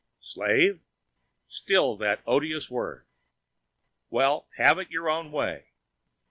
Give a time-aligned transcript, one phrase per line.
[0.19, 0.79] Slave!
[1.47, 3.05] Still that odious word?
[4.09, 5.67] Well, have it your own way.